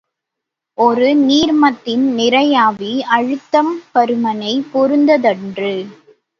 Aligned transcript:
ஒரு 0.77 1.15
நீர்மத்தின் 1.17 2.17
நிறையாவி 2.17 2.99
அழுத்தம் 3.09 3.81
பருமனைப் 3.93 4.69
பொறுத்ததன்று. 4.73 5.73